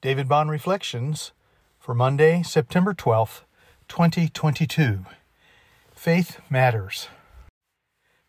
David 0.00 0.28
Bond 0.28 0.48
Reflections 0.48 1.32
for 1.80 1.92
Monday, 1.92 2.44
September 2.44 2.94
12th, 2.94 3.40
2022. 3.88 5.04
Faith 5.92 6.40
Matters. 6.48 7.08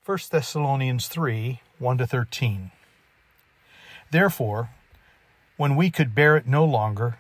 1 0.04 0.18
Thessalonians 0.32 1.08
3 1.08 1.62
1 1.78 1.98
to 2.00 2.08
13. 2.08 2.72
Therefore, 4.10 4.72
when 5.58 5.76
we 5.76 5.92
could 5.92 6.16
bear 6.16 6.36
it 6.36 6.48
no 6.48 6.66
longer, 6.66 7.20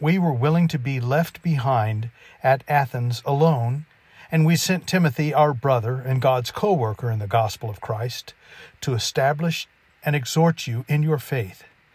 we 0.00 0.18
were 0.18 0.32
willing 0.32 0.68
to 0.68 0.78
be 0.78 0.98
left 0.98 1.42
behind 1.42 2.08
at 2.42 2.64
Athens 2.66 3.20
alone, 3.26 3.84
and 4.30 4.46
we 4.46 4.56
sent 4.56 4.86
Timothy, 4.86 5.34
our 5.34 5.52
brother 5.52 5.96
and 5.96 6.22
God's 6.22 6.50
co 6.50 6.72
worker 6.72 7.10
in 7.10 7.18
the 7.18 7.26
gospel 7.26 7.68
of 7.68 7.82
Christ, 7.82 8.32
to 8.80 8.94
establish 8.94 9.68
and 10.02 10.16
exhort 10.16 10.66
you 10.66 10.86
in 10.88 11.02
your 11.02 11.18
faith 11.18 11.64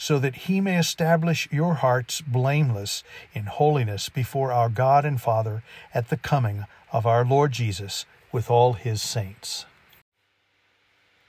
so 0.00 0.20
that 0.20 0.36
he 0.46 0.60
may 0.60 0.78
establish 0.78 1.48
your 1.50 1.74
hearts 1.74 2.20
blameless 2.20 3.02
in 3.34 3.46
holiness 3.46 4.08
before 4.08 4.52
our 4.52 4.68
God 4.68 5.04
and 5.04 5.20
Father 5.20 5.64
at 5.92 6.08
the 6.08 6.16
coming 6.16 6.64
of 6.92 7.04
our 7.04 7.24
Lord 7.24 7.50
Jesus 7.50 8.06
with 8.30 8.48
all 8.48 8.74
his 8.74 9.02
saints. 9.02 9.66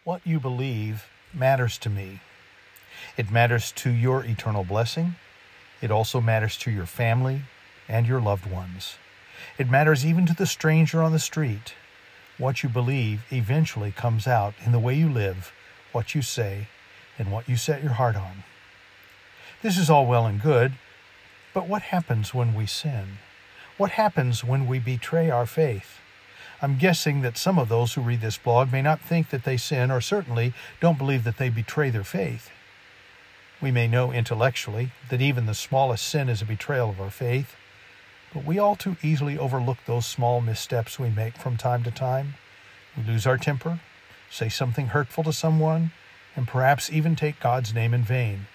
What 0.04 0.22
you 0.24 0.40
believe 0.40 1.08
matters 1.34 1.80
to 1.80 1.90
me. 1.90 2.22
It 3.18 3.32
matters 3.32 3.72
to 3.74 3.90
your 3.90 4.24
eternal 4.24 4.64
blessing. 4.64 5.16
It 5.82 5.90
also 5.90 6.22
matters 6.22 6.56
to 6.60 6.72
your 6.72 6.86
family 6.86 7.42
and 7.88 8.06
your 8.06 8.22
loved 8.22 8.46
ones. 8.46 8.98
It 9.58 9.70
matters 9.70 10.06
even 10.06 10.28
to 10.28 10.36
the 10.36 10.46
stranger 10.46 11.02
on 11.02 11.12
the 11.12 11.20
street. 11.20 11.74
What 12.38 12.62
you 12.62 12.70
believe 12.70 13.26
eventually 13.32 13.92
comes 13.92 14.28
out 14.28 14.54
in 14.64 14.72
the 14.72 14.80
way 14.80 14.94
you 14.94 15.10
live, 15.10 15.52
what 15.92 16.14
you 16.14 16.22
say, 16.22 16.68
and 17.18 17.32
what 17.32 17.50
you 17.50 17.58
set 17.58 17.82
your 17.82 17.94
heart 17.94 18.16
on. 18.16 18.44
This 19.62 19.78
is 19.78 19.90
all 19.90 20.06
well 20.06 20.26
and 20.26 20.42
good, 20.42 20.76
but 21.54 21.68
what 21.68 21.82
happens 21.82 22.34
when 22.34 22.54
we 22.54 22.66
sin? 22.66 23.18
What 23.76 23.92
happens 23.92 24.42
when 24.42 24.68
we 24.68 24.80
betray 24.80 25.30
our 25.30 25.46
faith? 25.46 26.00
I'm 26.62 26.78
guessing 26.78 27.20
that 27.24 27.38
some 27.38 27.60
of 27.60 27.68
those 27.68 27.94
who 27.94 28.02
read 28.02 28.22
this 28.22 28.38
blog 28.38 28.72
may 28.72 28.82
not 28.82 29.02
think 29.02 29.32
that 29.32 29.44
they 29.44 29.58
sin, 29.58 29.92
or 29.92 30.00
certainly 30.00 30.54
don't 30.80 30.98
believe 30.98 31.26
that 31.26 31.38
they 31.38 31.50
betray 31.50 31.90
their 31.90 32.06
faith. 32.06 32.52
We 33.62 33.70
may 33.70 33.86
know 33.86 34.14
intellectually 34.14 34.94
that 35.10 35.22
even 35.22 35.46
the 35.46 35.54
smallest 35.54 36.08
sin 36.08 36.30
is 36.30 36.42
a 36.42 36.46
betrayal 36.46 36.92
of 36.92 37.02
our 37.02 37.10
faith, 37.10 37.58
but 38.34 38.46
we 38.46 38.60
all 38.60 38.78
too 38.78 38.96
easily 39.04 39.38
overlook 39.38 39.80
those 39.86 40.06
small 40.06 40.40
missteps 40.40 40.98
we 40.98 41.10
make 41.10 41.36
from 41.36 41.58
time 41.58 41.84
to 41.84 41.92
time. 41.92 42.36
We 42.96 43.04
lose 43.04 43.28
our 43.28 43.38
temper, 43.38 43.82
say 44.32 44.48
something 44.48 44.88
hurtful 44.88 45.26
to 45.26 45.34
someone, 45.34 45.92
and 46.38 46.48
perhaps 46.48 46.90
even 46.90 47.18
take 47.18 47.42
God's 47.42 47.74
name 47.74 47.94
in 47.94 48.04
vain 48.04 48.48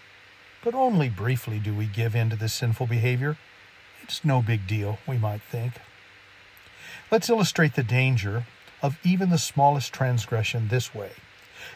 but 0.65 0.75
only 0.75 1.11
briefly 1.11 1.59
do 1.59 1.75
we 1.75 1.85
give 1.85 2.17
in 2.17 2.31
to 2.31 2.37
this 2.37 2.55
sinful 2.55 2.87
behavior. 2.87 3.37
It's 4.03 4.25
no 4.25 4.41
big 4.41 4.67
deal, 4.67 4.99
we 5.07 5.19
might 5.19 5.43
think. 5.43 5.75
Let's 7.11 7.29
illustrate 7.29 7.75
the 7.75 7.83
danger 7.83 8.47
of 8.83 8.99
even 9.05 9.29
the 9.29 9.39
smallest 9.39 9.93
transgression 9.93 10.69
this 10.69 10.95
way. 10.95 11.13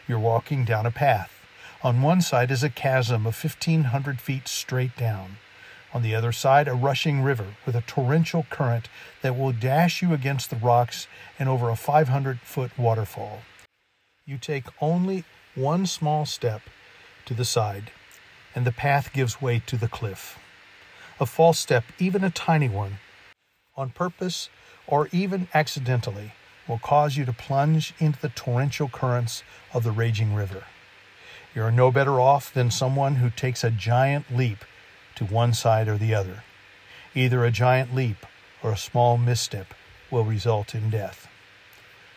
You're 0.07 0.19
walking 0.19 0.65
down 0.65 0.87
a 0.87 0.91
path. 0.91 1.31
On 1.83 2.01
one 2.01 2.21
side 2.21 2.49
is 2.49 2.63
a 2.63 2.69
chasm 2.69 3.27
of 3.27 3.41
1,500 3.41 4.19
feet 4.19 4.47
straight 4.47 4.97
down. 4.97 5.37
On 5.93 6.01
the 6.01 6.15
other 6.15 6.31
side, 6.31 6.67
a 6.67 6.73
rushing 6.73 7.21
river 7.21 7.55
with 7.65 7.75
a 7.75 7.81
torrential 7.81 8.45
current 8.49 8.89
that 9.21 9.37
will 9.37 9.51
dash 9.51 10.01
you 10.01 10.13
against 10.13 10.49
the 10.49 10.55
rocks 10.55 11.07
and 11.37 11.47
over 11.47 11.69
a 11.69 11.75
500 11.75 12.39
foot 12.41 12.77
waterfall. 12.77 13.41
You 14.25 14.37
take 14.37 14.65
only 14.81 15.25
one 15.55 15.85
small 15.85 16.25
step 16.25 16.61
to 17.25 17.33
the 17.33 17.45
side 17.45 17.91
and 18.55 18.65
the 18.65 18.71
path 18.71 19.11
gives 19.13 19.41
way 19.41 19.61
to 19.65 19.77
the 19.77 19.87
cliff. 19.87 20.37
A 21.19 21.25
false 21.25 21.59
step, 21.59 21.83
even 21.99 22.23
a 22.23 22.29
tiny 22.29 22.69
one, 22.69 22.99
on 23.75 23.89
purpose 23.89 24.49
or 24.87 25.07
even 25.11 25.47
accidentally, 25.53 26.33
will 26.67 26.79
cause 26.79 27.17
you 27.17 27.25
to 27.25 27.33
plunge 27.33 27.93
into 27.99 28.19
the 28.21 28.29
torrential 28.29 28.89
currents 28.89 29.43
of 29.73 29.83
the 29.83 29.91
raging 29.91 30.33
river. 30.35 30.63
You 31.55 31.63
are 31.63 31.71
no 31.71 31.91
better 31.91 32.19
off 32.19 32.53
than 32.53 32.69
someone 32.69 33.15
who 33.15 33.29
takes 33.29 33.63
a 33.63 33.71
giant 33.71 34.35
leap 34.35 34.63
to 35.15 35.25
one 35.25 35.53
side 35.53 35.87
or 35.87 35.97
the 35.97 36.13
other. 36.13 36.43
Either 37.15 37.43
a 37.43 37.51
giant 37.51 37.95
leap 37.95 38.25
or 38.61 38.71
a 38.71 38.77
small 38.77 39.17
misstep 39.17 39.73
will 40.11 40.23
result 40.23 40.75
in 40.75 40.89
death. 40.89 41.27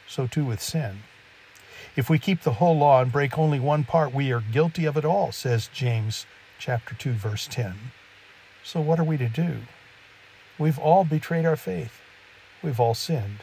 So 0.06 0.26
too 0.26 0.44
with 0.44 0.60
sin. 0.60 0.98
If 1.94 2.08
we 2.08 2.18
keep 2.18 2.42
the 2.42 2.54
whole 2.54 2.76
law 2.76 3.02
and 3.02 3.12
break 3.12 3.38
only 3.38 3.60
one 3.60 3.84
part, 3.84 4.14
we 4.14 4.32
are 4.32 4.40
guilty 4.40 4.86
of 4.86 4.96
it 4.96 5.04
all, 5.04 5.30
says 5.30 5.68
James 5.72 6.24
chapter 6.58 6.94
2 6.94 7.12
verse 7.12 7.46
10. 7.50 7.74
So 8.64 8.80
what 8.80 8.98
are 8.98 9.04
we 9.04 9.18
to 9.18 9.28
do? 9.28 9.58
We've 10.58 10.78
all 10.78 11.04
betrayed 11.04 11.44
our 11.44 11.56
faith. 11.56 12.00
We've 12.62 12.80
all 12.80 12.94
sinned. 12.94 13.40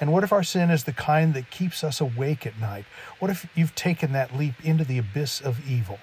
And 0.00 0.12
what 0.12 0.22
if 0.22 0.32
our 0.32 0.42
sin 0.42 0.70
is 0.70 0.84
the 0.84 0.92
kind 0.92 1.34
that 1.34 1.50
keeps 1.50 1.82
us 1.82 2.00
awake 2.00 2.46
at 2.46 2.60
night? 2.60 2.84
What 3.18 3.30
if 3.30 3.46
you've 3.54 3.74
taken 3.74 4.12
that 4.12 4.36
leap 4.36 4.54
into 4.64 4.84
the 4.84 4.98
abyss 4.98 5.40
of 5.40 5.68
evil? 5.68 5.98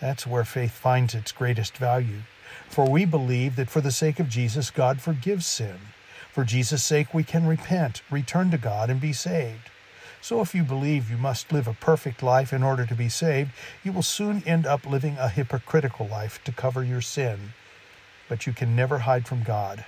That's 0.00 0.26
where 0.26 0.44
faith 0.44 0.72
finds 0.72 1.14
its 1.14 1.32
greatest 1.32 1.76
value. 1.76 2.20
For 2.68 2.88
we 2.88 3.04
believe 3.04 3.56
that 3.56 3.70
for 3.70 3.80
the 3.80 3.90
sake 3.90 4.20
of 4.20 4.28
Jesus, 4.28 4.70
God 4.70 5.00
forgives 5.00 5.46
sin. 5.46 5.78
For 6.32 6.44
Jesus' 6.44 6.84
sake, 6.84 7.12
we 7.12 7.24
can 7.24 7.46
repent, 7.46 8.02
return 8.10 8.50
to 8.52 8.58
God, 8.58 8.90
and 8.90 9.00
be 9.00 9.12
saved. 9.12 9.70
So 10.20 10.40
if 10.40 10.54
you 10.54 10.62
believe 10.64 11.10
you 11.10 11.16
must 11.16 11.52
live 11.52 11.68
a 11.68 11.74
perfect 11.74 12.22
life 12.22 12.52
in 12.52 12.62
order 12.62 12.84
to 12.84 12.94
be 12.94 13.08
saved, 13.08 13.50
you 13.84 13.92
will 13.92 14.02
soon 14.02 14.42
end 14.44 14.66
up 14.66 14.84
living 14.84 15.16
a 15.18 15.28
hypocritical 15.28 16.06
life 16.06 16.42
to 16.44 16.52
cover 16.52 16.82
your 16.82 17.00
sin. 17.00 17.52
But 18.28 18.46
you 18.46 18.52
can 18.52 18.74
never 18.74 19.00
hide 19.00 19.26
from 19.26 19.42
God. 19.42 19.84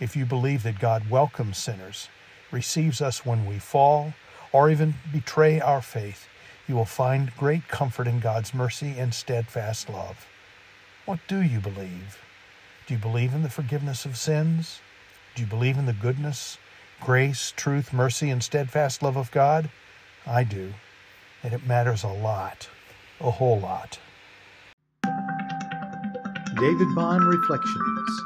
If 0.00 0.16
you 0.16 0.24
believe 0.24 0.62
that 0.62 0.78
God 0.78 1.10
welcomes 1.10 1.58
sinners, 1.58 2.08
receives 2.50 3.00
us 3.00 3.26
when 3.26 3.46
we 3.46 3.58
fall, 3.58 4.14
or 4.52 4.70
even 4.70 4.94
betray 5.12 5.60
our 5.60 5.82
faith, 5.82 6.28
you 6.68 6.74
will 6.74 6.84
find 6.84 7.36
great 7.36 7.68
comfort 7.68 8.06
in 8.06 8.20
God's 8.20 8.54
mercy 8.54 8.94
and 8.98 9.12
steadfast 9.12 9.88
love. 9.88 10.26
What 11.04 11.18
do 11.26 11.40
you 11.42 11.60
believe? 11.60 12.22
Do 12.86 12.94
you 12.94 13.00
believe 13.00 13.34
in 13.34 13.42
the 13.42 13.50
forgiveness 13.50 14.04
of 14.04 14.16
sins? 14.16 14.80
Do 15.34 15.42
you 15.42 15.48
believe 15.48 15.78
in 15.78 15.86
the 15.86 15.92
goodness 15.92 16.58
grace, 17.04 17.52
truth, 17.56 17.92
mercy, 17.92 18.30
and 18.30 18.42
steadfast 18.42 19.02
love 19.02 19.16
of 19.16 19.30
God? 19.30 19.68
I 20.26 20.44
do. 20.44 20.72
And 21.42 21.52
it 21.52 21.66
matters 21.66 22.04
a 22.04 22.08
lot, 22.08 22.68
a 23.20 23.30
whole 23.30 23.58
lot. 23.58 23.98
David 26.54 26.94
Bond 26.94 27.24
Reflections 27.24 28.22